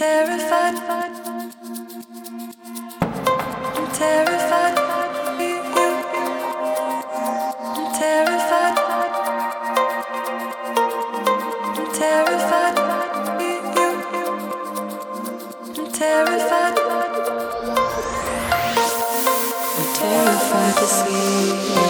[0.00, 0.76] terrified.
[3.76, 4.78] I'm terrified.
[7.76, 8.76] I'm terrified.
[11.76, 12.76] I'm terrified.
[15.76, 16.76] I'm terrified.
[19.76, 21.88] I'm terrified to see you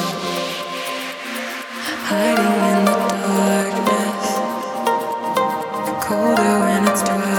[2.08, 4.27] hiding in the darkness.
[6.05, 7.30] Colder when it's twilight.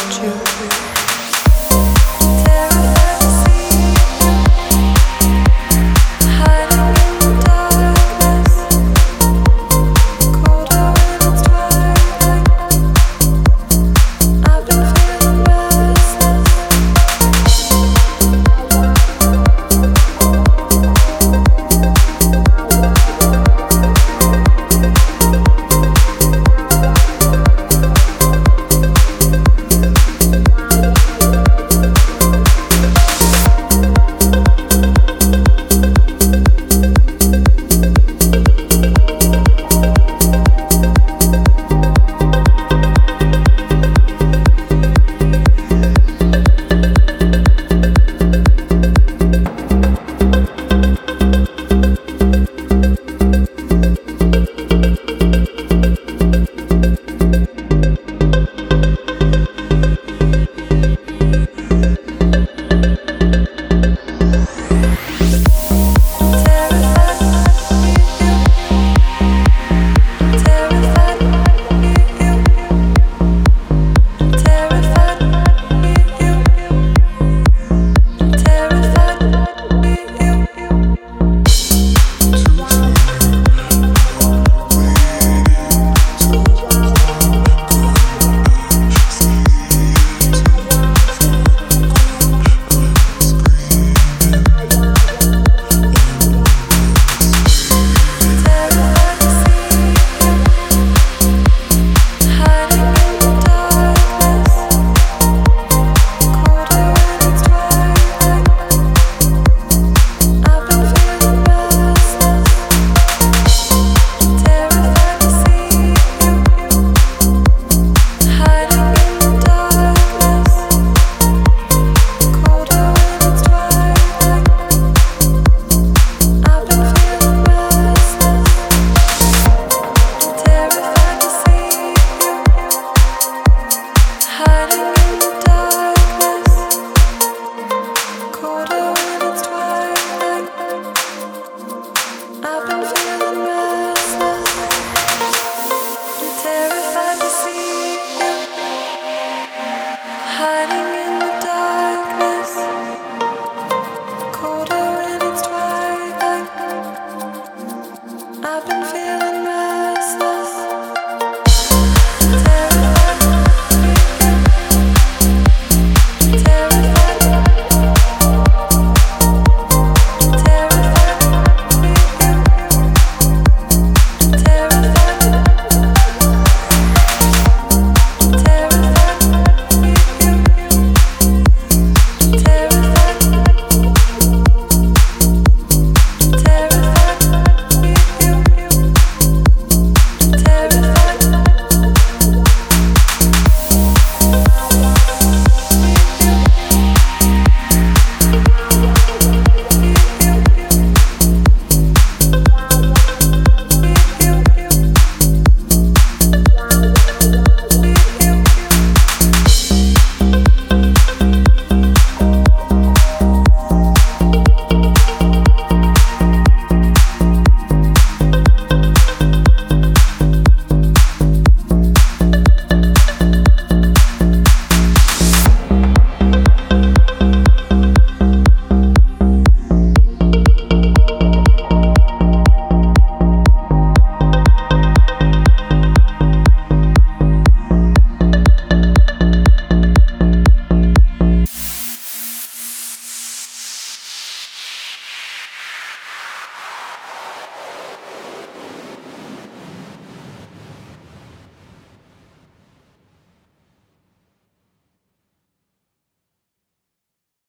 [158.46, 159.23] I've been feeling